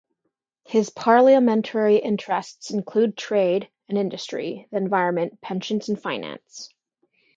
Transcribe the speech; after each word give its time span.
His 0.65 0.89
Parliamentary 0.89 1.97
interests 1.97 2.71
included 2.71 3.15
trade 3.15 3.69
and 3.87 3.99
industry, 3.99 4.67
the 4.71 4.77
environment, 4.77 5.39
pensions 5.41 5.89
and 5.89 6.01
finance. 6.01 6.73